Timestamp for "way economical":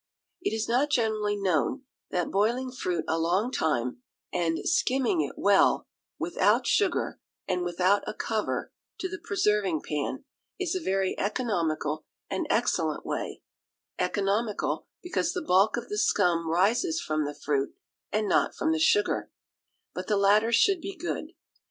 13.05-14.87